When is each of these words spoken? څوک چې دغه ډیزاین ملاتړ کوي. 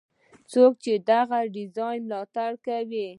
څوک 0.51 0.73
چې 0.83 0.93
دغه 1.11 1.39
ډیزاین 1.55 1.99
ملاتړ 2.09 2.51
کوي. 2.67 3.07